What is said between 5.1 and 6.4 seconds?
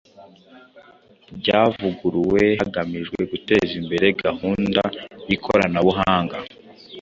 y’ikoranabuhanga